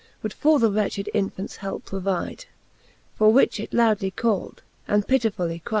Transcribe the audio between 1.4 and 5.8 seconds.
helpe provyde, For which it loudly cald, and pittifully cryde.